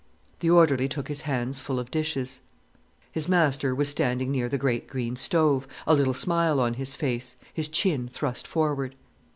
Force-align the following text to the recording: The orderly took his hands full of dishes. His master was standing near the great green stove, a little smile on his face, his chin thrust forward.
The 0.39 0.49
orderly 0.49 0.87
took 0.89 1.09
his 1.09 1.21
hands 1.29 1.59
full 1.59 1.77
of 1.77 1.91
dishes. 1.91 2.41
His 3.11 3.29
master 3.29 3.75
was 3.75 3.87
standing 3.87 4.31
near 4.31 4.49
the 4.49 4.57
great 4.57 4.87
green 4.87 5.15
stove, 5.15 5.67
a 5.85 5.93
little 5.93 6.15
smile 6.15 6.59
on 6.59 6.73
his 6.73 6.95
face, 6.95 7.35
his 7.53 7.67
chin 7.67 8.09
thrust 8.11 8.47
forward. 8.47 8.95